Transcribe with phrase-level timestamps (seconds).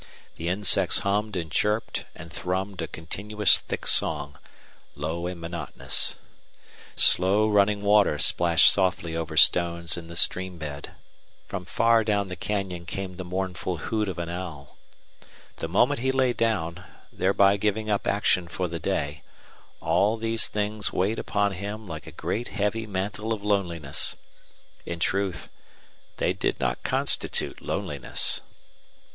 [0.37, 4.39] The insects hummed and chirped and thrummed a continuous thick song,
[4.95, 6.15] low and monotonous.
[6.95, 10.93] Slow running water splashed softly over stones in the stream bed.
[11.47, 14.75] From far down the canyon came the mournful hoot of an owl.
[15.57, 16.83] The moment he lay down,
[17.13, 19.21] thereby giving up action for the day,
[19.81, 24.15] all these things weighed upon him like a great heavy mantle of loneliness.
[24.83, 25.51] In truth,
[26.17, 28.41] they did not constitute loneliness.